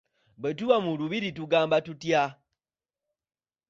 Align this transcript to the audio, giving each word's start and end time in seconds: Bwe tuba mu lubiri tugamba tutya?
Bwe 0.41 0.49
tuba 0.57 0.77
mu 0.85 0.91
lubiri 0.99 1.29
tugamba 1.37 1.75
tutya? 1.85 2.23